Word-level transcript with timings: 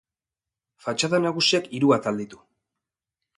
Fatxada 0.85 1.19
nagusiak 1.25 1.69
hiru 1.79 1.93
atal 1.99 2.19
ditu. 2.23 2.41